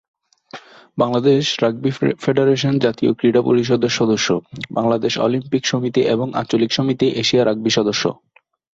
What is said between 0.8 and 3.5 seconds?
Bangladesh rugby federation জাতীয় ক্রীড়া